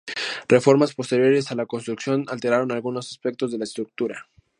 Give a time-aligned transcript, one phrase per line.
[0.49, 4.27] Reformas posteriores a la construcción alteraron algunos aspectos de la estructura.